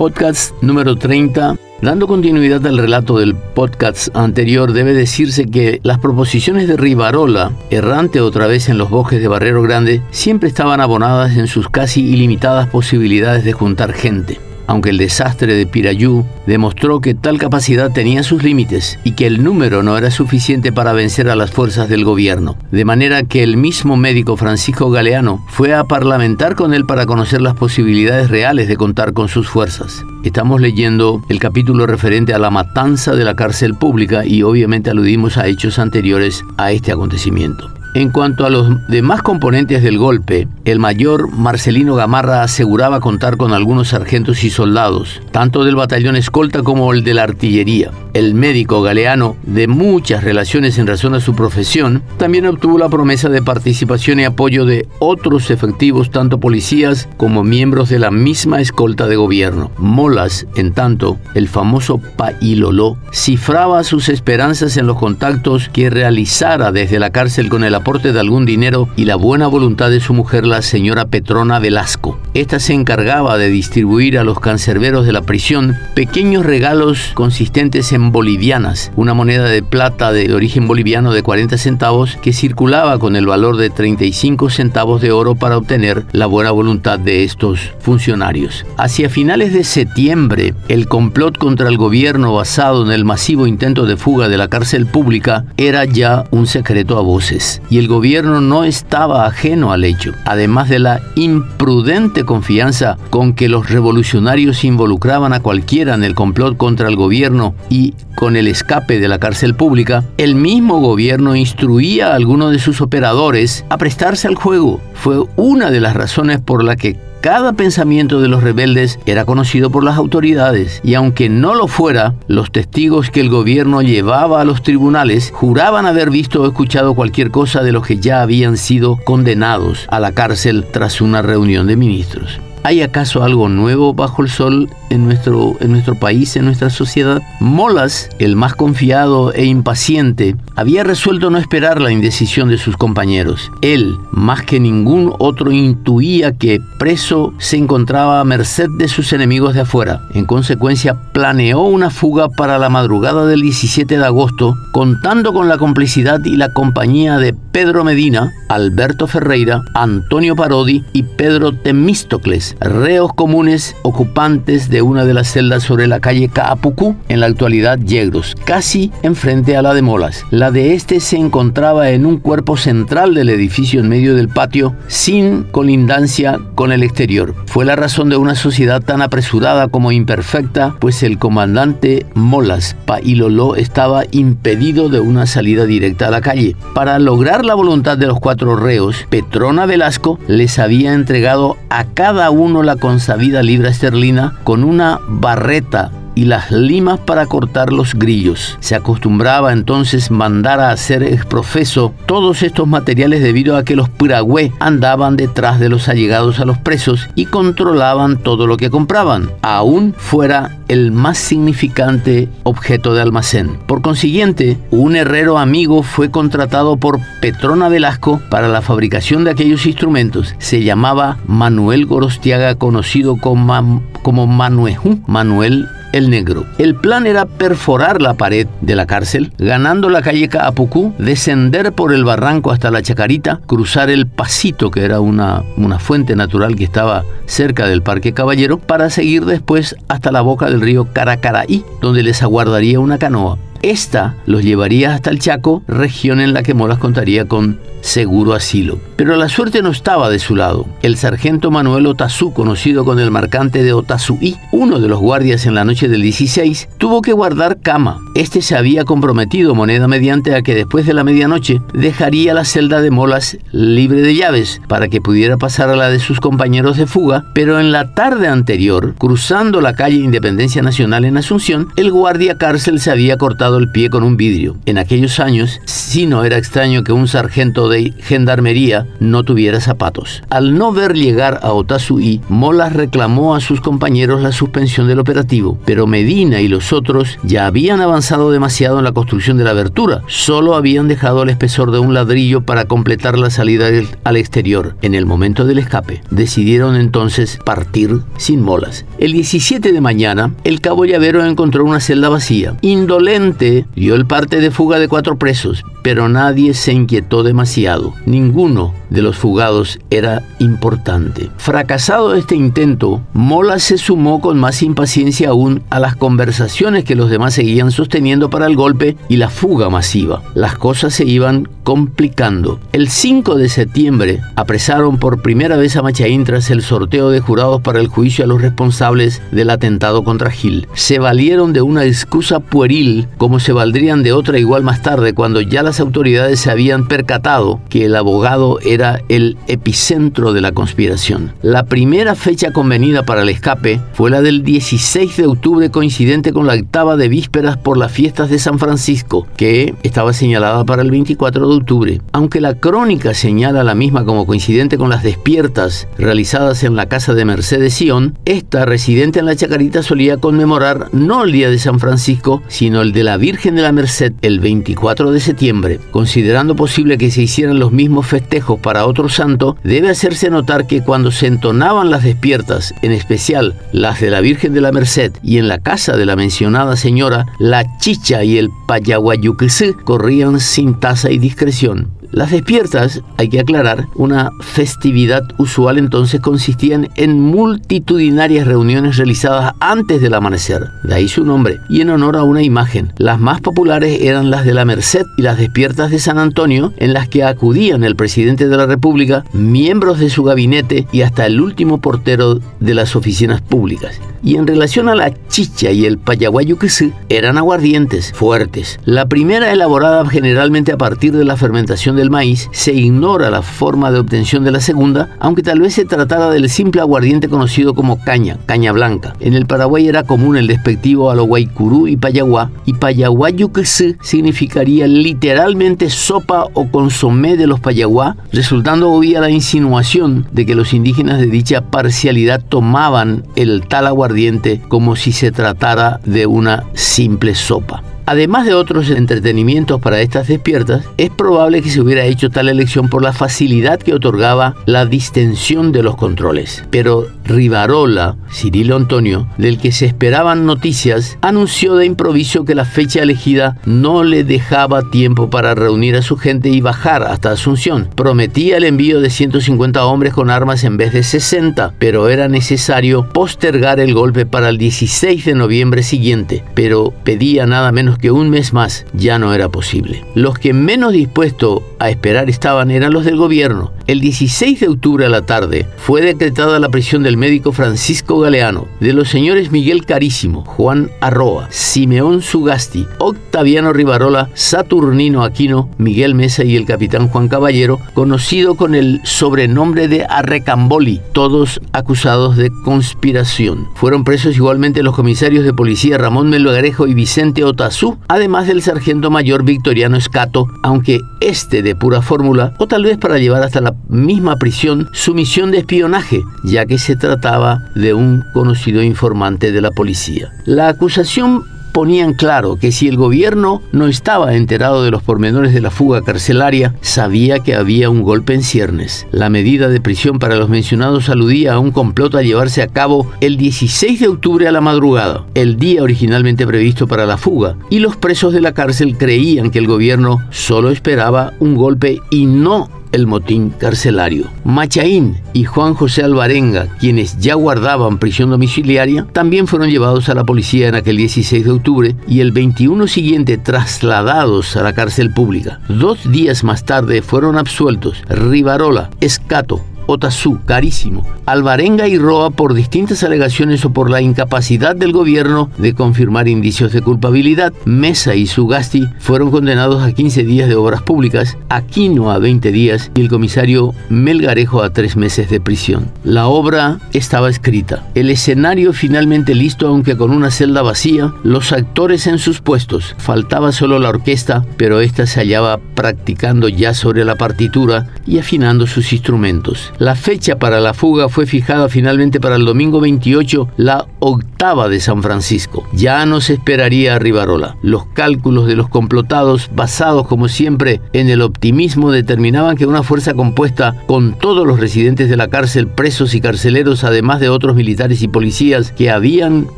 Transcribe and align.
podcast 0.00 0.54
número 0.62 0.96
30. 0.96 1.58
Dando 1.82 2.06
continuidad 2.06 2.66
al 2.66 2.78
relato 2.78 3.18
del 3.18 3.34
podcast 3.34 4.08
anterior, 4.16 4.72
debe 4.72 4.94
decirse 4.94 5.44
que 5.44 5.78
las 5.82 5.98
proposiciones 5.98 6.66
de 6.68 6.78
Rivarola, 6.78 7.52
errante 7.68 8.22
otra 8.22 8.46
vez 8.46 8.70
en 8.70 8.78
los 8.78 8.88
bosques 8.88 9.20
de 9.20 9.28
Barrero 9.28 9.60
Grande, 9.60 10.00
siempre 10.10 10.48
estaban 10.48 10.80
abonadas 10.80 11.36
en 11.36 11.48
sus 11.48 11.68
casi 11.68 12.00
ilimitadas 12.00 12.66
posibilidades 12.68 13.44
de 13.44 13.52
juntar 13.52 13.92
gente 13.92 14.40
aunque 14.70 14.90
el 14.90 14.98
desastre 14.98 15.54
de 15.54 15.66
Pirayú 15.66 16.24
demostró 16.46 17.00
que 17.00 17.14
tal 17.14 17.38
capacidad 17.38 17.90
tenía 17.90 18.22
sus 18.22 18.44
límites 18.44 19.00
y 19.02 19.16
que 19.16 19.26
el 19.26 19.42
número 19.42 19.82
no 19.82 19.98
era 19.98 20.12
suficiente 20.12 20.70
para 20.70 20.92
vencer 20.92 21.28
a 21.28 21.34
las 21.34 21.50
fuerzas 21.50 21.88
del 21.88 22.04
gobierno. 22.04 22.56
De 22.70 22.84
manera 22.84 23.24
que 23.24 23.42
el 23.42 23.56
mismo 23.56 23.96
médico 23.96 24.36
Francisco 24.36 24.88
Galeano 24.88 25.44
fue 25.48 25.74
a 25.74 25.82
parlamentar 25.82 26.54
con 26.54 26.72
él 26.72 26.86
para 26.86 27.04
conocer 27.04 27.40
las 27.40 27.54
posibilidades 27.54 28.30
reales 28.30 28.68
de 28.68 28.76
contar 28.76 29.12
con 29.12 29.26
sus 29.28 29.48
fuerzas. 29.48 30.04
Estamos 30.22 30.60
leyendo 30.60 31.20
el 31.28 31.40
capítulo 31.40 31.88
referente 31.88 32.32
a 32.32 32.38
la 32.38 32.50
matanza 32.50 33.16
de 33.16 33.24
la 33.24 33.34
cárcel 33.34 33.74
pública 33.74 34.24
y 34.24 34.44
obviamente 34.44 34.90
aludimos 34.90 35.36
a 35.36 35.48
hechos 35.48 35.80
anteriores 35.80 36.44
a 36.58 36.70
este 36.70 36.92
acontecimiento. 36.92 37.79
En 37.92 38.10
cuanto 38.10 38.46
a 38.46 38.50
los 38.50 38.86
demás 38.86 39.20
componentes 39.20 39.82
del 39.82 39.98
golpe, 39.98 40.46
el 40.64 40.78
mayor 40.78 41.28
Marcelino 41.32 41.96
Gamarra 41.96 42.44
aseguraba 42.44 43.00
contar 43.00 43.36
con 43.36 43.52
algunos 43.52 43.88
sargentos 43.88 44.44
y 44.44 44.50
soldados, 44.50 45.20
tanto 45.32 45.64
del 45.64 45.74
batallón 45.74 46.14
escolta 46.14 46.62
como 46.62 46.92
el 46.92 47.02
de 47.02 47.14
la 47.14 47.24
artillería. 47.24 47.90
El 48.12 48.34
médico 48.34 48.82
galeano, 48.82 49.36
de 49.44 49.68
muchas 49.68 50.24
relaciones 50.24 50.78
en 50.78 50.88
razón 50.88 51.14
a 51.14 51.20
su 51.20 51.36
profesión, 51.36 52.02
también 52.16 52.46
obtuvo 52.46 52.76
la 52.76 52.88
promesa 52.88 53.28
de 53.28 53.40
participación 53.40 54.18
y 54.18 54.24
apoyo 54.24 54.64
de 54.64 54.88
otros 54.98 55.50
efectivos, 55.50 56.10
tanto 56.10 56.40
policías 56.40 57.08
como 57.16 57.44
miembros 57.44 57.88
de 57.88 58.00
la 58.00 58.10
misma 58.10 58.60
escolta 58.60 59.06
de 59.06 59.14
gobierno. 59.14 59.70
Molas, 59.78 60.46
en 60.56 60.72
tanto, 60.72 61.18
el 61.34 61.48
famoso 61.48 62.00
Pailoló, 62.16 62.96
cifraba 63.12 63.84
sus 63.84 64.08
esperanzas 64.08 64.76
en 64.76 64.88
los 64.88 64.98
contactos 64.98 65.68
que 65.68 65.88
realizara 65.88 66.72
desde 66.72 66.98
la 66.98 67.10
cárcel 67.10 67.48
con 67.48 67.62
el 67.62 67.74
aporte 67.76 68.12
de 68.12 68.18
algún 68.18 68.44
dinero 68.44 68.88
y 68.96 69.04
la 69.04 69.16
buena 69.16 69.46
voluntad 69.46 69.88
de 69.88 70.00
su 70.00 70.14
mujer, 70.14 70.46
la 70.46 70.62
señora 70.62 71.06
Petrona 71.06 71.60
Velasco. 71.60 72.18
Esta 72.34 72.58
se 72.58 72.74
encargaba 72.74 73.38
de 73.38 73.50
distribuir 73.50 74.18
a 74.18 74.24
los 74.24 74.40
cancerberos 74.40 75.06
de 75.06 75.12
la 75.12 75.22
prisión 75.22 75.76
pequeños 75.94 76.44
regalos 76.44 77.12
consistentes 77.14 77.92
en 77.92 77.99
bolivianas, 78.08 78.90
una 78.96 79.14
moneda 79.14 79.44
de 79.44 79.62
plata 79.62 80.12
de 80.12 80.34
origen 80.34 80.66
boliviano 80.66 81.12
de 81.12 81.22
40 81.22 81.58
centavos 81.58 82.16
que 82.16 82.32
circulaba 82.32 82.98
con 82.98 83.16
el 83.16 83.26
valor 83.26 83.56
de 83.58 83.68
35 83.70 84.50
centavos 84.50 85.02
de 85.02 85.12
oro 85.12 85.34
para 85.34 85.58
obtener 85.58 86.06
la 86.12 86.26
buena 86.26 86.50
voluntad 86.50 86.98
de 86.98 87.24
estos 87.24 87.72
funcionarios. 87.80 88.64
Hacia 88.78 89.10
finales 89.10 89.52
de 89.52 89.64
septiembre, 89.64 90.54
el 90.68 90.88
complot 90.88 91.36
contra 91.38 91.68
el 91.68 91.76
gobierno 91.76 92.34
basado 92.34 92.84
en 92.84 92.92
el 92.92 93.04
masivo 93.04 93.46
intento 93.46 93.84
de 93.84 93.96
fuga 93.96 94.28
de 94.28 94.38
la 94.38 94.48
cárcel 94.48 94.86
pública 94.86 95.44
era 95.56 95.84
ya 95.84 96.24
un 96.30 96.46
secreto 96.46 96.98
a 96.98 97.02
voces 97.02 97.60
y 97.68 97.78
el 97.78 97.88
gobierno 97.88 98.40
no 98.40 98.64
estaba 98.64 99.26
ajeno 99.26 99.72
al 99.72 99.84
hecho, 99.84 100.12
además 100.24 100.68
de 100.68 100.78
la 100.78 101.00
imprudente 101.16 102.24
confianza 102.24 102.96
con 103.10 103.34
que 103.34 103.48
los 103.48 103.70
revolucionarios 103.70 104.64
involucraban 104.64 105.32
a 105.32 105.40
cualquiera 105.40 105.94
en 105.94 106.04
el 106.04 106.14
complot 106.14 106.56
contra 106.56 106.88
el 106.88 106.96
gobierno 106.96 107.54
y 107.68 107.89
con 108.14 108.36
el 108.36 108.48
escape 108.48 108.98
de 108.98 109.08
la 109.08 109.18
cárcel 109.18 109.54
pública, 109.54 110.04
el 110.16 110.34
mismo 110.34 110.80
gobierno 110.80 111.36
instruía 111.36 112.12
a 112.12 112.14
algunos 112.14 112.52
de 112.52 112.58
sus 112.58 112.80
operadores 112.80 113.64
a 113.68 113.78
prestarse 113.78 114.28
al 114.28 114.34
juego. 114.34 114.80
Fue 114.94 115.24
una 115.36 115.70
de 115.70 115.80
las 115.80 115.94
razones 115.94 116.40
por 116.40 116.64
la 116.64 116.76
que 116.76 116.96
cada 117.20 117.52
pensamiento 117.52 118.22
de 118.22 118.28
los 118.28 118.42
rebeldes 118.42 118.98
era 119.04 119.26
conocido 119.26 119.70
por 119.70 119.84
las 119.84 119.98
autoridades 119.98 120.80
y 120.82 120.94
aunque 120.94 121.28
no 121.28 121.54
lo 121.54 121.68
fuera, 121.68 122.14
los 122.28 122.50
testigos 122.50 123.10
que 123.10 123.20
el 123.20 123.28
gobierno 123.28 123.82
llevaba 123.82 124.40
a 124.40 124.44
los 124.44 124.62
tribunales 124.62 125.30
juraban 125.34 125.84
haber 125.84 126.08
visto 126.08 126.42
o 126.42 126.46
escuchado 126.46 126.94
cualquier 126.94 127.30
cosa 127.30 127.62
de 127.62 127.72
los 127.72 127.86
que 127.86 127.98
ya 127.98 128.22
habían 128.22 128.56
sido 128.56 128.96
condenados 129.04 129.86
a 129.90 130.00
la 130.00 130.12
cárcel 130.12 130.64
tras 130.72 131.02
una 131.02 131.20
reunión 131.20 131.66
de 131.66 131.76
ministros. 131.76 132.40
¿Hay 132.62 132.82
acaso 132.82 133.22
algo 133.22 133.48
nuevo 133.48 133.94
bajo 133.94 134.22
el 134.22 134.28
sol 134.28 134.68
en 134.90 135.06
nuestro, 135.06 135.56
en 135.60 135.72
nuestro 135.72 135.94
país, 135.94 136.36
en 136.36 136.44
nuestra 136.44 136.68
sociedad? 136.68 137.22
Molas, 137.40 138.10
el 138.18 138.36
más 138.36 138.54
confiado 138.54 139.32
e 139.32 139.46
impaciente, 139.46 140.36
había 140.56 140.84
resuelto 140.84 141.30
no 141.30 141.38
esperar 141.38 141.80
la 141.80 141.90
indecisión 141.90 142.50
de 142.50 142.58
sus 142.58 142.76
compañeros. 142.76 143.50
Él, 143.62 143.96
más 144.10 144.42
que 144.42 144.60
ningún 144.60 145.14
otro, 145.18 145.52
intuía 145.52 146.32
que 146.32 146.60
preso 146.78 147.32
se 147.38 147.56
encontraba 147.56 148.20
a 148.20 148.24
merced 148.24 148.68
de 148.76 148.88
sus 148.88 149.14
enemigos 149.14 149.54
de 149.54 149.62
afuera. 149.62 150.02
En 150.12 150.26
consecuencia, 150.26 150.94
planeó 151.12 151.62
una 151.62 151.88
fuga 151.88 152.28
para 152.28 152.58
la 152.58 152.68
madrugada 152.68 153.24
del 153.24 153.40
17 153.40 153.96
de 153.96 154.04
agosto, 154.04 154.54
contando 154.72 155.32
con 155.32 155.48
la 155.48 155.56
complicidad 155.56 156.22
y 156.26 156.36
la 156.36 156.52
compañía 156.52 157.16
de 157.16 157.32
Pedro 157.32 157.84
Medina, 157.84 158.30
Alberto 158.50 159.06
Ferreira, 159.06 159.62
Antonio 159.74 160.36
Parodi 160.36 160.84
y 160.92 161.04
Pedro 161.04 161.52
Temístocles 161.52 162.49
reos 162.60 163.12
comunes 163.14 163.76
ocupantes 163.82 164.70
de 164.70 164.82
una 164.82 165.04
de 165.04 165.14
las 165.14 165.28
celdas 165.32 165.62
sobre 165.62 165.86
la 165.86 166.00
calle 166.00 166.28
Caapucú, 166.28 166.96
en 167.08 167.20
la 167.20 167.26
actualidad 167.26 167.78
Yegros, 167.78 168.34
casi 168.44 168.90
enfrente 169.02 169.56
a 169.56 169.62
la 169.62 169.74
de 169.74 169.82
Molas. 169.82 170.24
La 170.30 170.50
de 170.50 170.74
este 170.74 171.00
se 171.00 171.16
encontraba 171.16 171.90
en 171.90 172.06
un 172.06 172.18
cuerpo 172.18 172.56
central 172.56 173.14
del 173.14 173.28
edificio 173.28 173.80
en 173.80 173.88
medio 173.88 174.14
del 174.14 174.28
patio, 174.28 174.74
sin 174.86 175.44
colindancia 175.44 176.38
con 176.54 176.72
el 176.72 176.82
exterior. 176.82 177.34
Fue 177.46 177.64
la 177.64 177.76
razón 177.76 178.08
de 178.08 178.16
una 178.16 178.34
sociedad 178.34 178.82
tan 178.82 179.02
apresurada 179.02 179.68
como 179.68 179.92
imperfecta, 179.92 180.74
pues 180.78 181.02
el 181.02 181.18
comandante 181.18 182.06
Molas 182.14 182.76
Pailoló 182.86 183.56
estaba 183.56 184.04
impedido 184.10 184.88
de 184.88 185.00
una 185.00 185.26
salida 185.26 185.66
directa 185.66 186.08
a 186.08 186.10
la 186.10 186.20
calle. 186.20 186.56
Para 186.74 186.98
lograr 186.98 187.44
la 187.44 187.54
voluntad 187.54 187.98
de 187.98 188.06
los 188.06 188.20
cuatro 188.20 188.56
reos, 188.56 189.06
Petrona 189.10 189.66
Velasco 189.66 190.18
les 190.28 190.58
había 190.58 190.94
entregado 190.94 191.56
a 191.68 191.84
cada 191.84 192.30
uno 192.30 192.39
uno 192.40 192.62
la 192.62 192.76
consabida 192.76 193.42
libra 193.42 193.68
esterlina 193.68 194.38
con 194.44 194.64
una 194.64 194.98
barreta 195.06 195.90
y 196.14 196.24
las 196.24 196.50
limas 196.50 197.00
para 197.00 197.26
cortar 197.26 197.72
los 197.72 197.94
grillos. 197.94 198.56
Se 198.60 198.74
acostumbraba 198.74 199.52
entonces 199.52 200.10
mandar 200.10 200.60
a 200.60 200.70
hacer 200.70 201.02
exprofeso 201.02 201.94
todos 202.06 202.42
estos 202.42 202.66
materiales 202.66 203.22
debido 203.22 203.56
a 203.56 203.64
que 203.64 203.76
los 203.76 203.88
piragüé 203.88 204.52
andaban 204.60 205.16
detrás 205.16 205.60
de 205.60 205.68
los 205.68 205.88
allegados 205.88 206.40
a 206.40 206.44
los 206.44 206.58
presos 206.58 207.08
y 207.14 207.26
controlaban 207.26 208.18
todo 208.18 208.46
lo 208.46 208.56
que 208.56 208.70
compraban, 208.70 209.30
aún 209.42 209.94
fuera 209.96 210.58
el 210.68 210.92
más 210.92 211.18
significante 211.18 212.28
objeto 212.44 212.94
de 212.94 213.02
almacén. 213.02 213.58
Por 213.66 213.82
consiguiente, 213.82 214.58
un 214.70 214.96
herrero 214.96 215.38
amigo 215.38 215.82
fue 215.82 216.10
contratado 216.10 216.76
por 216.76 217.00
Petrona 217.20 217.68
Velasco 217.68 218.20
para 218.30 218.48
la 218.48 218.62
fabricación 218.62 219.24
de 219.24 219.32
aquellos 219.32 219.66
instrumentos. 219.66 220.34
Se 220.38 220.62
llamaba 220.62 221.18
Manuel 221.26 221.86
Gorostiaga, 221.86 222.54
conocido 222.54 223.16
como, 223.16 223.82
como 224.02 224.26
Manuejú, 224.26 225.00
Manuel 225.06 225.66
el 225.92 225.99
Negro. 226.08 226.46
El 226.56 226.76
plan 226.76 227.06
era 227.06 227.26
perforar 227.26 228.00
la 228.00 228.14
pared 228.14 228.46
de 228.60 228.76
la 228.76 228.86
cárcel, 228.86 229.32
ganando 229.38 229.90
la 229.90 230.00
calle 230.02 230.28
Caapucú, 230.28 230.94
descender 230.98 231.72
por 231.72 231.92
el 231.92 232.04
barranco 232.04 232.52
hasta 232.52 232.70
la 232.70 232.80
Chacarita, 232.80 233.40
cruzar 233.46 233.90
el 233.90 234.06
Pasito, 234.06 234.70
que 234.70 234.84
era 234.84 235.00
una, 235.00 235.42
una 235.56 235.78
fuente 235.78 236.16
natural 236.16 236.56
que 236.56 236.64
estaba 236.64 237.04
cerca 237.26 237.66
del 237.66 237.82
Parque 237.82 238.14
Caballero, 238.14 238.58
para 238.58 238.88
seguir 238.88 239.24
después 239.24 239.76
hasta 239.88 240.12
la 240.12 240.20
boca 240.20 240.46
del 240.46 240.60
río 240.60 240.88
Caracaraí, 240.92 241.64
donde 241.82 242.02
les 242.02 242.22
aguardaría 242.22 242.80
una 242.80 242.98
canoa. 242.98 243.36
Esta 243.62 244.14
los 244.24 244.42
llevaría 244.42 244.94
hasta 244.94 245.10
el 245.10 245.18
Chaco, 245.18 245.62
región 245.68 246.20
en 246.20 246.32
la 246.32 246.42
que 246.42 246.54
Molas 246.54 246.78
contaría 246.78 247.26
con 247.26 247.58
seguro 247.82 248.34
asilo. 248.34 248.78
Pero 248.96 249.16
la 249.16 249.28
suerte 249.28 249.62
no 249.62 249.70
estaba 249.70 250.10
de 250.10 250.18
su 250.18 250.36
lado. 250.36 250.66
El 250.82 250.96
sargento 250.96 251.50
Manuel 251.50 251.86
Otazú, 251.86 252.32
conocido 252.32 252.84
con 252.84 252.98
el 252.98 253.10
marcante 253.10 253.62
de 253.62 253.72
Otazuí, 253.72 254.36
uno 254.52 254.80
de 254.80 254.88
los 254.88 255.00
guardias 255.00 255.46
en 255.46 255.54
la 255.54 255.64
noche 255.64 255.88
del 255.88 256.02
16, 256.02 256.68
tuvo 256.78 257.02
que 257.02 257.12
guardar 257.12 257.60
cama. 257.60 257.98
Este 258.14 258.42
se 258.42 258.56
había 258.56 258.84
comprometido 258.84 259.54
moneda 259.54 259.88
mediante 259.88 260.34
a 260.34 260.42
que 260.42 260.54
después 260.54 260.86
de 260.86 260.94
la 260.94 261.04
medianoche 261.04 261.60
dejaría 261.72 262.34
la 262.34 262.44
celda 262.44 262.80
de 262.80 262.90
Molas 262.90 263.38
libre 263.52 264.02
de 264.02 264.14
llaves 264.14 264.60
para 264.68 264.88
que 264.88 265.00
pudiera 265.00 265.36
pasar 265.36 265.70
a 265.70 265.76
la 265.76 265.88
de 265.88 266.00
sus 266.00 266.20
compañeros 266.20 266.76
de 266.76 266.86
fuga, 266.86 267.24
pero 267.34 267.60
en 267.60 267.72
la 267.72 267.94
tarde 267.94 268.28
anterior, 268.28 268.94
cruzando 268.98 269.60
la 269.60 269.74
calle 269.74 269.96
Independencia 269.96 270.62
Nacional 270.62 271.04
en 271.04 271.16
Asunción, 271.16 271.68
el 271.76 271.90
guardia 271.90 272.36
cárcel 272.36 272.80
se 272.80 272.90
había 272.90 273.16
cortado 273.16 273.49
el 273.58 273.70
pie 273.70 273.90
con 273.90 274.02
un 274.02 274.16
vidrio. 274.16 274.56
En 274.66 274.78
aquellos 274.78 275.20
años, 275.20 275.60
sí 275.64 276.06
no 276.06 276.24
era 276.24 276.38
extraño 276.38 276.84
que 276.84 276.92
un 276.92 277.08
sargento 277.08 277.68
de 277.68 277.92
gendarmería 277.98 278.86
no 278.98 279.22
tuviera 279.22 279.60
zapatos. 279.60 280.22
Al 280.30 280.56
no 280.56 280.72
ver 280.72 280.94
llegar 280.94 281.40
a 281.42 281.52
Otasui, 281.52 282.20
Molas 282.28 282.72
reclamó 282.72 283.34
a 283.34 283.40
sus 283.40 283.60
compañeros 283.60 284.22
la 284.22 284.32
suspensión 284.32 284.88
del 284.88 284.98
operativo, 284.98 285.58
pero 285.64 285.86
Medina 285.86 286.40
y 286.40 286.48
los 286.48 286.72
otros 286.72 287.18
ya 287.22 287.46
habían 287.46 287.80
avanzado 287.80 288.30
demasiado 288.30 288.78
en 288.78 288.84
la 288.84 288.92
construcción 288.92 289.36
de 289.36 289.44
la 289.44 289.50
abertura. 289.50 290.02
Solo 290.06 290.54
habían 290.54 290.88
dejado 290.88 291.22
el 291.22 291.30
espesor 291.30 291.70
de 291.70 291.78
un 291.78 291.94
ladrillo 291.94 292.42
para 292.42 292.66
completar 292.66 293.18
la 293.18 293.30
salida 293.30 293.68
al 294.04 294.16
exterior. 294.16 294.76
En 294.82 294.94
el 294.94 295.06
momento 295.06 295.44
del 295.44 295.58
escape, 295.58 296.02
decidieron 296.10 296.76
entonces 296.76 297.38
partir 297.44 298.00
sin 298.16 298.42
molas. 298.42 298.84
El 298.98 299.12
17 299.12 299.72
de 299.72 299.80
mañana, 299.80 300.34
el 300.44 300.60
cabo 300.60 300.84
llavero 300.84 301.24
encontró 301.24 301.64
una 301.64 301.80
celda 301.80 302.08
vacía. 302.08 302.56
Indolente, 302.60 303.39
dio 303.74 303.94
el 303.94 304.06
parte 304.06 304.40
de 304.40 304.50
fuga 304.50 304.78
de 304.78 304.88
cuatro 304.88 305.18
presos, 305.18 305.64
pero 305.82 306.08
nadie 306.08 306.54
se 306.54 306.72
inquietó 306.72 307.22
demasiado. 307.22 307.94
Ninguno 308.06 308.74
de 308.90 309.02
los 309.02 309.16
fugados 309.16 309.78
era 309.90 310.22
importante. 310.38 311.30
Fracasado 311.36 312.14
este 312.14 312.36
intento, 312.36 313.00
Mola 313.12 313.58
se 313.58 313.78
sumó 313.78 314.20
con 314.20 314.38
más 314.38 314.62
impaciencia 314.62 315.30
aún 315.30 315.62
a 315.70 315.78
las 315.78 315.96
conversaciones 315.96 316.84
que 316.84 316.96
los 316.96 317.10
demás 317.10 317.34
seguían 317.34 317.70
sosteniendo 317.70 318.30
para 318.30 318.46
el 318.46 318.56
golpe 318.56 318.96
y 319.08 319.16
la 319.16 319.30
fuga 319.30 319.70
masiva. 319.70 320.22
Las 320.34 320.56
cosas 320.56 320.94
se 320.94 321.04
iban 321.04 321.48
complicando. 321.62 322.58
El 322.72 322.88
5 322.88 323.36
de 323.36 323.48
septiembre 323.48 324.20
apresaron 324.36 324.98
por 324.98 325.22
primera 325.22 325.56
vez 325.56 325.76
a 325.76 325.82
Machaín 325.82 326.24
tras 326.24 326.50
el 326.50 326.62
sorteo 326.62 327.10
de 327.10 327.20
jurados 327.20 327.60
para 327.60 327.80
el 327.80 327.88
juicio 327.88 328.24
a 328.24 328.28
los 328.28 328.42
responsables 328.42 329.22
del 329.30 329.50
atentado 329.50 330.02
contra 330.02 330.30
Gil. 330.30 330.66
Se 330.74 330.98
valieron 330.98 331.52
de 331.52 331.62
una 331.62 331.84
excusa 331.84 332.40
pueril 332.40 333.08
como 333.18 333.38
se 333.38 333.52
valdrían 333.52 334.02
de 334.02 334.12
otra 334.12 334.38
igual 334.38 334.62
más 334.62 334.82
tarde 334.82 335.14
cuando 335.14 335.40
ya 335.40 335.62
las 335.70 335.78
autoridades 335.78 336.40
se 336.40 336.50
habían 336.50 336.88
percatado 336.88 337.60
que 337.68 337.84
el 337.84 337.94
abogado 337.94 338.58
era 338.58 339.02
el 339.08 339.38
epicentro 339.46 340.32
de 340.32 340.40
la 340.40 340.50
conspiración. 340.50 341.32
La 341.42 341.66
primera 341.66 342.16
fecha 342.16 342.52
convenida 342.52 343.04
para 343.04 343.22
el 343.22 343.28
escape 343.28 343.80
fue 343.92 344.10
la 344.10 344.20
del 344.20 344.42
16 344.42 345.16
de 345.16 345.26
octubre 345.26 345.70
coincidente 345.70 346.32
con 346.32 346.48
la 346.48 346.54
octava 346.54 346.96
de 346.96 347.06
vísperas 347.06 347.56
por 347.56 347.76
las 347.76 347.92
fiestas 347.92 348.30
de 348.30 348.40
San 348.40 348.58
Francisco, 348.58 349.28
que 349.36 349.76
estaba 349.84 350.12
señalada 350.12 350.64
para 350.64 350.82
el 350.82 350.90
24 350.90 351.48
de 351.48 351.54
octubre. 351.54 352.00
Aunque 352.10 352.40
la 352.40 352.54
crónica 352.54 353.14
señala 353.14 353.62
la 353.62 353.76
misma 353.76 354.04
como 354.04 354.26
coincidente 354.26 354.76
con 354.76 354.90
las 354.90 355.04
despiertas 355.04 355.86
realizadas 355.98 356.64
en 356.64 356.74
la 356.74 356.86
casa 356.86 357.14
de 357.14 357.24
Mercedes 357.24 357.74
Sion, 357.74 358.18
esta 358.24 358.66
residente 358.66 359.20
en 359.20 359.26
la 359.26 359.36
Chacarita 359.36 359.84
solía 359.84 360.16
conmemorar 360.16 360.88
no 360.90 361.22
el 361.22 361.30
día 361.30 361.48
de 361.48 361.60
San 361.60 361.78
Francisco, 361.78 362.42
sino 362.48 362.82
el 362.82 362.90
de 362.90 363.04
la 363.04 363.18
Virgen 363.18 363.54
de 363.54 363.62
la 363.62 363.70
Merced 363.70 364.14
el 364.20 364.40
24 364.40 365.12
de 365.12 365.20
septiembre. 365.20 365.59
Considerando 365.90 366.56
posible 366.56 366.98
que 366.98 367.10
se 367.10 367.22
hicieran 367.22 367.58
los 367.58 367.72
mismos 367.72 368.06
festejos 368.06 368.58
para 368.60 368.86
otro 368.86 369.08
santo, 369.08 369.56
debe 369.62 369.90
hacerse 369.90 370.30
notar 370.30 370.66
que 370.66 370.82
cuando 370.82 371.10
se 371.10 371.26
entonaban 371.26 371.90
las 371.90 372.04
despiertas, 372.04 372.74
en 372.82 372.92
especial 372.92 373.54
las 373.72 374.00
de 374.00 374.10
la 374.10 374.20
Virgen 374.20 374.54
de 374.54 374.60
la 374.60 374.72
Merced 374.72 375.12
y 375.22 375.38
en 375.38 375.48
la 375.48 375.58
casa 375.58 375.96
de 375.96 376.06
la 376.06 376.16
mencionada 376.16 376.76
señora, 376.76 377.26
la 377.38 377.64
chicha 377.78 378.24
y 378.24 378.38
el 378.38 378.50
payaguayuquesé 378.66 379.74
corrían 379.84 380.40
sin 380.40 380.78
tasa 380.78 381.10
y 381.10 381.18
discreción. 381.18 381.99
Las 382.12 382.32
despiertas, 382.32 383.02
hay 383.18 383.28
que 383.28 383.38
aclarar, 383.38 383.86
una 383.94 384.30
festividad 384.40 385.22
usual 385.38 385.78
entonces 385.78 386.20
consistían 386.20 386.88
en 386.96 387.20
multitudinarias 387.20 388.46
reuniones 388.46 388.96
realizadas 388.96 389.54
antes 389.60 390.00
del 390.00 390.14
amanecer, 390.14 390.70
de 390.82 390.94
ahí 390.94 391.08
su 391.08 391.24
nombre, 391.24 391.60
y 391.68 391.82
en 391.82 391.90
honor 391.90 392.16
a 392.16 392.24
una 392.24 392.42
imagen. 392.42 392.92
Las 392.98 393.20
más 393.20 393.40
populares 393.40 394.00
eran 394.02 394.30
las 394.30 394.44
de 394.44 394.54
la 394.54 394.64
Merced 394.64 395.06
y 395.16 395.22
las 395.22 395.38
despiertas 395.38 395.90
de 395.90 396.00
San 396.00 396.18
Antonio, 396.18 396.72
en 396.78 396.92
las 396.94 397.08
que 397.08 397.22
acudían 397.22 397.84
el 397.84 397.94
presidente 397.94 398.48
de 398.48 398.56
la 398.56 398.66
República, 398.66 399.24
miembros 399.32 400.00
de 400.00 400.10
su 400.10 400.24
gabinete 400.24 400.88
y 400.90 401.02
hasta 401.02 401.26
el 401.26 401.40
último 401.40 401.80
portero 401.80 402.40
de 402.58 402.74
las 402.74 402.96
oficinas 402.96 403.40
públicas. 403.40 404.00
Y 404.22 404.36
en 404.36 404.46
relación 404.46 404.88
a 404.88 404.94
la 404.94 405.14
chicha 405.28 405.70
y 405.70 405.86
el 405.86 405.98
payaguayuquesú, 405.98 406.92
eran 407.08 407.38
aguardientes 407.38 408.12
fuertes. 408.12 408.78
La 408.84 409.06
primera 409.06 409.52
elaborada 409.52 410.04
generalmente 410.06 410.72
a 410.72 410.76
partir 410.76 411.16
de 411.16 411.24
la 411.24 411.36
fermentación 411.36 411.99
del 412.00 412.10
maíz, 412.10 412.48
se 412.50 412.72
ignora 412.72 413.30
la 413.30 413.42
forma 413.42 413.90
de 413.90 413.98
obtención 413.98 414.42
de 414.42 414.50
la 414.50 414.60
segunda, 414.60 415.16
aunque 415.20 415.42
tal 415.42 415.60
vez 415.60 415.74
se 415.74 415.84
tratara 415.84 416.30
del 416.30 416.48
simple 416.48 416.80
aguardiente 416.80 417.28
conocido 417.28 417.74
como 417.74 418.02
caña, 418.02 418.38
caña 418.46 418.72
blanca. 418.72 419.14
En 419.20 419.34
el 419.34 419.46
Paraguay 419.46 419.86
era 419.86 420.04
común 420.04 420.36
el 420.36 420.46
despectivo 420.46 421.10
a 421.10 421.14
lo 421.14 421.24
guaycurú 421.24 421.86
y 421.86 421.96
payaguá, 421.96 422.50
y 422.64 422.72
payaguayuquesú 422.72 423.96
significaría 424.00 424.86
literalmente 424.86 425.90
sopa 425.90 426.46
o 426.54 426.70
consomé 426.70 427.36
de 427.36 427.46
los 427.46 427.60
payaguá, 427.60 428.16
resultando 428.32 428.90
obvia 428.90 429.20
la 429.20 429.30
insinuación 429.30 430.26
de 430.32 430.46
que 430.46 430.54
los 430.54 430.72
indígenas 430.72 431.20
de 431.20 431.26
dicha 431.26 431.60
parcialidad 431.60 432.42
tomaban 432.48 433.24
el 433.36 433.66
tal 433.68 433.86
aguardiente 433.86 434.60
como 434.68 434.96
si 434.96 435.12
se 435.12 435.32
tratara 435.32 436.00
de 436.06 436.26
una 436.26 436.64
simple 436.74 437.34
sopa. 437.34 437.82
Además 438.10 438.44
de 438.44 438.54
otros 438.54 438.90
entretenimientos 438.90 439.80
para 439.80 440.00
estas 440.00 440.26
despiertas, 440.26 440.84
es 440.96 441.10
probable 441.10 441.62
que 441.62 441.70
se 441.70 441.80
hubiera 441.80 442.06
hecho 442.06 442.28
tal 442.28 442.48
elección 442.48 442.88
por 442.88 443.04
la 443.04 443.12
facilidad 443.12 443.78
que 443.78 443.94
otorgaba 443.94 444.56
la 444.66 444.84
distensión 444.84 445.70
de 445.70 445.84
los 445.84 445.94
controles. 445.94 446.64
Pero 446.70 447.06
Rivarola, 447.24 448.16
Cirilo 448.32 448.74
Antonio, 448.74 449.28
del 449.38 449.60
que 449.60 449.70
se 449.70 449.86
esperaban 449.86 450.44
noticias, 450.44 451.18
anunció 451.20 451.76
de 451.76 451.86
improviso 451.86 452.44
que 452.44 452.56
la 452.56 452.64
fecha 452.64 453.00
elegida 453.00 453.56
no 453.64 454.02
le 454.02 454.24
dejaba 454.24 454.90
tiempo 454.90 455.30
para 455.30 455.54
reunir 455.54 455.94
a 455.94 456.02
su 456.02 456.16
gente 456.16 456.48
y 456.48 456.60
bajar 456.60 457.04
hasta 457.04 457.30
Asunción. 457.30 457.90
Prometía 457.94 458.56
el 458.56 458.64
envío 458.64 459.00
de 459.00 459.10
150 459.10 459.84
hombres 459.84 460.14
con 460.14 460.30
armas 460.30 460.64
en 460.64 460.76
vez 460.76 460.92
de 460.92 461.04
60, 461.04 461.74
pero 461.78 462.08
era 462.08 462.26
necesario 462.26 463.08
postergar 463.08 463.78
el 463.78 463.94
golpe 463.94 464.26
para 464.26 464.48
el 464.48 464.58
16 464.58 465.24
de 465.26 465.34
noviembre 465.36 465.84
siguiente, 465.84 466.42
pero 466.56 466.92
pedía 467.04 467.46
nada 467.46 467.70
menos 467.70 467.99
que 468.00 468.10
un 468.10 468.30
mes 468.30 468.52
más 468.52 468.86
ya 468.92 469.18
no 469.18 469.34
era 469.34 469.48
posible. 469.48 470.04
Los 470.14 470.38
que 470.38 470.52
menos 470.52 470.92
dispuestos 470.92 471.62
a 471.78 471.90
esperar 471.90 472.28
estaban 472.30 472.70
eran 472.70 472.92
los 472.92 473.04
del 473.04 473.16
gobierno. 473.16 473.72
El 473.90 473.98
16 473.98 474.60
de 474.60 474.68
octubre 474.68 475.04
a 475.04 475.08
la 475.08 475.22
tarde 475.22 475.66
fue 475.76 476.00
decretada 476.00 476.60
la 476.60 476.68
prisión 476.68 477.02
del 477.02 477.16
médico 477.16 477.50
Francisco 477.50 478.20
Galeano, 478.20 478.68
de 478.78 478.92
los 478.92 479.08
señores 479.08 479.50
Miguel 479.50 479.84
Carísimo, 479.84 480.44
Juan 480.44 480.92
Arroa, 481.00 481.48
Simeón 481.50 482.22
Sugasti, 482.22 482.86
Octaviano 482.98 483.72
Rivarola, 483.72 484.30
Saturnino 484.34 485.24
Aquino, 485.24 485.70
Miguel 485.78 486.14
Mesa 486.14 486.44
y 486.44 486.54
el 486.54 486.66
capitán 486.66 487.08
Juan 487.08 487.26
Caballero, 487.26 487.80
conocido 487.92 488.54
con 488.54 488.76
el 488.76 489.00
sobrenombre 489.02 489.88
de 489.88 490.06
Arrecamboli, 490.08 491.00
todos 491.12 491.60
acusados 491.72 492.36
de 492.36 492.52
conspiración. 492.64 493.66
Fueron 493.74 494.04
presos 494.04 494.36
igualmente 494.36 494.84
los 494.84 494.94
comisarios 494.94 495.44
de 495.44 495.52
policía 495.52 495.98
Ramón 495.98 496.30
Melgarejo 496.30 496.86
y 496.86 496.94
Vicente 496.94 497.42
Otazú, 497.42 497.98
además 498.06 498.46
del 498.46 498.62
sargento 498.62 499.10
mayor 499.10 499.42
Victoriano 499.42 499.96
Escato, 499.96 500.46
aunque 500.62 501.00
este 501.20 501.62
de 501.62 501.74
pura 501.74 502.02
fórmula, 502.02 502.54
o 502.58 502.68
tal 502.68 502.84
vez 502.84 502.96
para 502.96 503.18
llevar 503.18 503.42
hasta 503.42 503.60
la 503.60 503.79
misma 503.88 504.36
prisión 504.36 504.88
su 504.92 505.14
misión 505.14 505.50
de 505.50 505.58
espionaje, 505.58 506.22
ya 506.44 506.66
que 506.66 506.78
se 506.78 506.96
trataba 506.96 507.70
de 507.74 507.94
un 507.94 508.24
conocido 508.32 508.82
informante 508.82 509.52
de 509.52 509.60
la 509.60 509.70
policía. 509.70 510.30
La 510.44 510.68
acusación 510.68 511.44
ponían 511.70 512.14
claro 512.14 512.56
que 512.56 512.72
si 512.72 512.88
el 512.88 512.96
gobierno 512.96 513.62
no 513.72 513.86
estaba 513.86 514.34
enterado 514.34 514.82
de 514.82 514.90
los 514.90 515.02
pormenores 515.02 515.54
de 515.54 515.60
la 515.60 515.70
fuga 515.70 516.02
carcelaria, 516.02 516.74
sabía 516.80 517.38
que 517.38 517.54
había 517.54 517.90
un 517.90 518.02
golpe 518.02 518.34
en 518.34 518.42
ciernes. 518.42 519.06
La 519.12 519.30
medida 519.30 519.68
de 519.68 519.80
prisión 519.80 520.18
para 520.18 520.36
los 520.36 520.48
mencionados 520.48 521.08
aludía 521.08 521.54
a 521.54 521.58
un 521.58 521.70
complot 521.70 522.14
a 522.16 522.22
llevarse 522.22 522.62
a 522.62 522.68
cabo 522.68 523.10
el 523.20 523.36
16 523.36 524.00
de 524.00 524.08
octubre 524.08 524.48
a 524.48 524.52
la 524.52 524.60
madrugada, 524.60 525.24
el 525.34 525.56
día 525.56 525.82
originalmente 525.82 526.46
previsto 526.46 526.86
para 526.86 527.06
la 527.06 527.16
fuga, 527.16 527.56
y 527.70 527.78
los 527.78 527.96
presos 527.96 528.32
de 528.32 528.40
la 528.40 528.52
cárcel 528.52 528.96
creían 528.96 529.50
que 529.50 529.58
el 529.58 529.66
gobierno 529.66 530.18
solo 530.30 530.70
esperaba 530.70 531.32
un 531.38 531.54
golpe 531.54 532.00
y 532.10 532.26
no 532.26 532.68
el 532.92 533.06
motín 533.06 533.50
carcelario. 533.50 534.26
Machaín 534.44 535.16
y 535.32 535.44
Juan 535.44 535.74
José 535.74 536.02
Alvarenga, 536.02 536.66
quienes 536.78 537.18
ya 537.18 537.34
guardaban 537.34 537.98
prisión 537.98 538.30
domiciliaria, 538.30 539.06
también 539.12 539.46
fueron 539.46 539.70
llevados 539.70 540.08
a 540.08 540.14
la 540.14 540.24
policía 540.24 540.68
en 540.68 540.74
aquel 540.74 540.96
16 540.96 541.44
de 541.44 541.50
octubre 541.50 541.96
y 542.06 542.20
el 542.20 542.32
21 542.32 542.86
siguiente 542.86 543.38
trasladados 543.38 544.56
a 544.56 544.62
la 544.62 544.72
cárcel 544.72 545.12
pública. 545.12 545.60
Dos 545.68 546.10
días 546.10 546.44
más 546.44 546.64
tarde 546.64 547.02
fueron 547.02 547.36
absueltos 547.36 548.02
Rivarola, 548.08 548.90
Escato, 549.00 549.64
Otazú, 549.90 550.38
carísimo. 550.44 551.06
Alvarenga 551.26 551.88
y 551.88 551.98
Roa 551.98 552.30
por 552.30 552.54
distintas 552.54 553.02
alegaciones 553.02 553.64
o 553.64 553.72
por 553.72 553.90
la 553.90 554.00
incapacidad 554.00 554.76
del 554.76 554.92
gobierno 554.92 555.50
de 555.58 555.74
confirmar 555.74 556.28
indicios 556.28 556.72
de 556.72 556.80
culpabilidad. 556.80 557.52
Mesa 557.64 558.14
y 558.14 558.26
Sugasti 558.26 558.88
fueron 559.00 559.30
condenados 559.30 559.82
a 559.82 559.92
15 559.92 560.22
días 560.24 560.48
de 560.48 560.54
obras 560.54 560.82
públicas, 560.82 561.36
Aquino 561.48 562.10
a 562.12 562.18
20 562.18 562.52
días 562.52 562.90
y 562.94 563.00
el 563.00 563.08
comisario 563.08 563.74
Melgarejo 563.88 564.62
a 564.62 564.70
3 564.70 564.96
meses 564.96 565.28
de 565.28 565.40
prisión. 565.40 565.90
La 566.04 566.28
obra 566.28 566.78
estaba 566.92 567.28
escrita. 567.28 567.88
El 567.94 568.10
escenario 568.10 568.72
finalmente 568.72 569.34
listo, 569.34 569.66
aunque 569.66 569.96
con 569.96 570.12
una 570.12 570.30
celda 570.30 570.62
vacía, 570.62 571.12
los 571.24 571.52
actores 571.52 572.06
en 572.06 572.18
sus 572.18 572.40
puestos. 572.40 572.94
Faltaba 572.98 573.52
solo 573.52 573.78
la 573.78 573.88
orquesta, 573.88 574.44
pero 574.56 574.80
esta 574.80 575.06
se 575.06 575.20
hallaba 575.20 575.58
practicando 575.74 576.48
ya 576.48 576.74
sobre 576.74 577.04
la 577.04 577.16
partitura 577.16 577.88
y 578.06 578.18
afinando 578.18 578.66
sus 578.66 578.92
instrumentos. 578.92 579.72
La 579.80 579.94
fecha 579.94 580.38
para 580.38 580.60
la 580.60 580.74
fuga 580.74 581.08
fue 581.08 581.24
fijada 581.24 581.70
finalmente 581.70 582.20
para 582.20 582.36
el 582.36 582.44
domingo 582.44 582.80
28, 582.80 583.48
la 583.56 583.86
octava 584.00 584.68
de 584.68 584.78
San 584.78 585.02
Francisco. 585.02 585.66
Ya 585.72 586.04
no 586.04 586.20
se 586.20 586.34
esperaría 586.34 586.96
a 586.96 586.98
Rivarola. 586.98 587.56
Los 587.62 587.86
cálculos 587.86 588.46
de 588.46 588.56
los 588.56 588.68
complotados, 588.68 589.48
basados 589.54 590.06
como 590.06 590.28
siempre 590.28 590.82
en 590.92 591.08
el 591.08 591.22
optimismo, 591.22 591.92
determinaban 591.92 592.58
que 592.58 592.66
una 592.66 592.82
fuerza 592.82 593.14
compuesta 593.14 593.74
con 593.86 594.18
todos 594.18 594.46
los 594.46 594.60
residentes 594.60 595.08
de 595.08 595.16
la 595.16 595.28
cárcel, 595.28 595.66
presos 595.66 596.14
y 596.14 596.20
carceleros, 596.20 596.84
además 596.84 597.18
de 597.20 597.30
otros 597.30 597.56
militares 597.56 598.02
y 598.02 598.08
policías 598.08 598.72
que 598.72 598.90
habían 598.90 599.46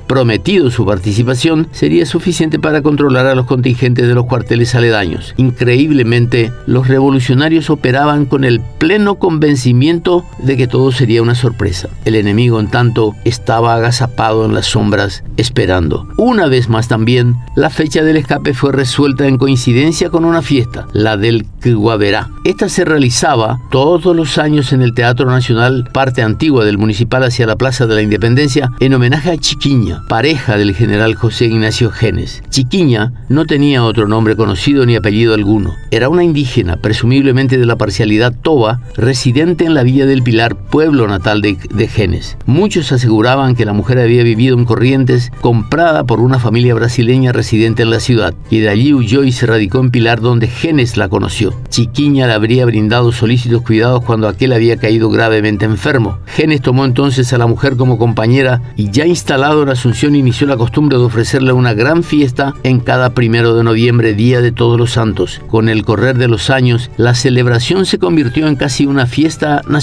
prometido 0.07 0.71
su 0.71 0.87
participación, 0.87 1.67
sería 1.73 2.07
suficiente 2.07 2.61
para 2.61 2.83
controlar 2.83 3.27
a 3.27 3.35
los 3.35 3.47
contingentes 3.47 4.07
de 4.07 4.15
los 4.15 4.27
cuarteles 4.27 4.77
aledaños. 4.77 5.35
Increíblemente, 5.37 6.53
los 6.67 6.87
revolucionarios 6.87 7.71
operaban 7.71 8.25
con 8.27 8.45
el 8.45 8.61
pleno 8.79 9.17
convencimiento 9.17 10.12
de 10.39 10.57
que 10.57 10.67
todo 10.67 10.93
sería 10.93 11.23
una 11.23 11.35
sorpresa. 11.35 11.89
El 12.05 12.15
enemigo, 12.15 12.61
en 12.61 12.69
tanto, 12.69 13.15
estaba 13.25 13.75
agazapado 13.75 14.45
en 14.45 14.55
las 14.55 14.67
sombras, 14.67 15.25
esperando. 15.37 16.07
Una 16.17 16.47
vez 16.47 16.69
más 16.69 16.89
también, 16.89 17.37
la 17.57 17.71
fecha 17.71 18.03
del 18.03 18.17
escape 18.17 18.55
fue 18.55 18.73
resuelta 18.73 19.27
en 19.27 19.39
coincidencia 19.39 20.11
con 20.11 20.25
una 20.25 20.43
fiesta, 20.43 20.87
la 20.93 21.17
del 21.17 21.47
Guaverá. 21.65 22.29
Esta 22.45 22.69
se 22.69 22.85
realizaba 22.85 23.61
todos 23.71 24.17
los 24.17 24.39
años 24.39 24.73
en 24.73 24.83
el 24.83 24.95
Teatro 24.95 25.31
Nacional, 25.31 25.89
parte 25.93 26.23
antigua 26.23 26.65
del 26.65 26.79
municipal 26.79 27.23
hacia 27.23 27.47
la 27.47 27.57
Plaza 27.57 27.87
de 27.87 27.95
la 27.95 28.03
Independencia, 28.03 28.71
en 28.81 28.95
homenaje 28.95 29.31
a 29.31 29.37
Chiquiña, 29.37 30.03
pareja 30.09 30.57
del 30.57 30.75
general 30.75 31.15
José 31.15 31.47
Ignacio 31.47 31.91
Genes. 31.91 32.43
Chiquiña 32.51 33.13
no 33.29 33.47
tenía 33.47 33.85
otro 33.85 34.09
nombre 34.09 34.37
conocido 34.37 34.85
ni 34.87 34.97
apellido 34.97 35.35
alguno. 35.35 35.75
Era 35.91 36.09
una 36.09 36.25
indígena, 36.25 36.77
presumiblemente 36.77 37.59
de 37.59 37.67
la 37.67 37.77
parcialidad 37.77 38.35
toba, 38.43 38.81
residente 38.97 39.65
en 39.65 39.75
la 39.75 39.85
Villa 39.93 40.07
del 40.07 40.23
Pilar, 40.23 40.57
pueblo 40.57 41.07
natal 41.07 41.43
de, 41.43 41.59
de 41.71 41.87
Genes. 41.87 42.39
Muchos 42.47 42.93
aseguraban 42.93 43.55
que 43.55 43.67
la 43.67 43.75
mujer 43.75 43.99
había 43.99 44.23
vivido 44.23 44.57
en 44.57 44.65
Corrientes, 44.65 45.31
comprada 45.43 46.05
por 46.05 46.21
una 46.21 46.39
familia 46.39 46.75
brasileña 46.75 47.31
residente 47.31 47.83
en 47.83 47.91
la 47.91 48.01
ciudad, 48.01 48.33
y 48.49 48.61
de 48.61 48.71
allí 48.71 48.95
huyó 48.95 49.23
y 49.23 49.33
se 49.33 49.45
radicó 49.45 49.81
en 49.81 49.91
Pilar 49.91 50.23
donde 50.23 50.47
Genes 50.47 50.97
la 50.97 51.11
conoció. 51.11 51.53
Chiquiña 51.69 52.27
le 52.27 52.33
habría 52.33 52.65
brindado 52.65 53.13
solícitos 53.13 53.61
cuidados 53.61 54.03
cuando 54.03 54.29
aquel 54.29 54.55
había 54.55 54.79
caído 54.79 55.11
gravemente 55.11 55.67
enfermo. 55.67 56.21
Genes 56.25 56.63
tomó 56.63 56.87
entonces 56.87 57.31
a 57.35 57.37
la 57.37 57.47
mujer 57.47 57.77
como 57.77 57.99
compañera 57.99 58.63
y 58.77 58.91
ya 58.91 59.05
instalado 59.05 59.63
en 59.63 59.69
Asunción 59.69 60.17
inició 60.17 60.47
la 60.47 60.57
costumbre 60.57 60.97
de 60.97 61.05
ofrecerle 61.05 61.53
una 61.53 61.75
gran 61.75 62.03
fiesta 62.03 62.55
en 62.63 62.81
cada 62.81 63.11
primero 63.11 63.55
de 63.55 63.63
noviembre, 63.63 64.15
día 64.15 64.41
de 64.41 64.53
todos 64.53 64.79
los 64.79 64.93
santos. 64.93 65.43
Con 65.49 65.69
el 65.69 65.85
correr 65.85 66.17
de 66.17 66.29
los 66.29 66.49
años, 66.49 66.91
la 66.97 67.15
celebración 67.15 67.85
se 67.85 67.99
convirtió 67.99 68.47
en 68.47 68.57
casi 68.57 68.87
una 68.87 69.05
fiesta 69.05 69.61
nacional. 69.69 69.82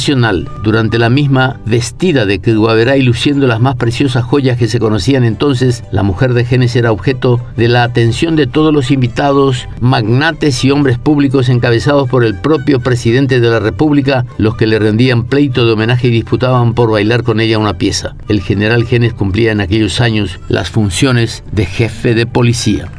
Durante 0.63 0.97
la 0.97 1.09
misma 1.09 1.59
vestida 1.65 2.25
de 2.25 2.37
Guaverá 2.37 2.95
y 2.95 3.01
luciendo 3.01 3.47
las 3.47 3.59
más 3.59 3.75
preciosas 3.75 4.23
joyas 4.23 4.57
que 4.57 4.67
se 4.67 4.79
conocían 4.79 5.23
entonces, 5.23 5.83
la 5.91 6.03
mujer 6.03 6.33
de 6.33 6.45
Genes 6.45 6.75
era 6.75 6.91
objeto 6.91 7.39
de 7.57 7.67
la 7.67 7.83
atención 7.83 8.35
de 8.35 8.47
todos 8.47 8.73
los 8.73 8.91
invitados, 8.91 9.67
magnates 9.81 10.63
y 10.63 10.71
hombres 10.71 10.97
públicos 10.97 11.49
encabezados 11.49 12.09
por 12.09 12.23
el 12.23 12.35
propio 12.35 12.79
presidente 12.79 13.39
de 13.39 13.49
la 13.49 13.59
República, 13.59 14.25
los 14.37 14.55
que 14.55 14.67
le 14.67 14.79
rendían 14.79 15.25
pleito 15.25 15.65
de 15.65 15.73
homenaje 15.73 16.07
y 16.07 16.11
disputaban 16.11 16.73
por 16.73 16.91
bailar 16.91 17.23
con 17.23 17.39
ella 17.39 17.59
una 17.59 17.73
pieza. 17.73 18.15
El 18.29 18.41
general 18.41 18.85
Genes 18.85 19.13
cumplía 19.13 19.51
en 19.51 19.61
aquellos 19.61 19.99
años 19.99 20.39
las 20.47 20.69
funciones 20.69 21.43
de 21.51 21.65
jefe 21.65 22.15
de 22.15 22.25
policía. 22.25 22.89